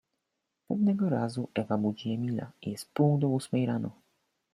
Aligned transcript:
Pewnego 0.67 1.09
razu 1.09 1.49
Ewa 1.55 1.77
budzi 1.77 2.09
Emila: 2.13 2.51
Jest 2.61 2.89
pół 2.93 3.17
do 3.17 3.27
ósmej 3.29 3.65
rano. 3.65 3.91